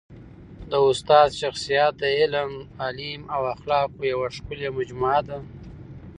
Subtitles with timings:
[0.71, 2.51] د استاد شخصیت د علم،
[2.81, 5.39] حلم او اخلاقو یوه ښکلي مجموعه ده.